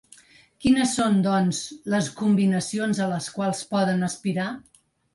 Quines 0.63 0.93
són, 0.99 1.19
doncs, 1.27 1.59
les 1.95 2.09
combinacions 2.23 3.05
a 3.09 3.13
les 3.15 3.31
quals 3.39 3.65
poden 3.77 4.07
aspirar? 4.13 4.53